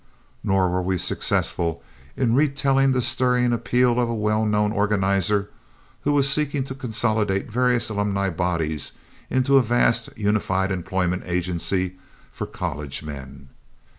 [0.43, 1.83] Nor were we successful
[2.17, 5.51] in retelling the stirring appeal of a well known organizer
[6.01, 8.93] who was seeking to consolidate various alumni bodies
[9.29, 11.99] into a vast unified employment agency
[12.31, 13.49] for college men.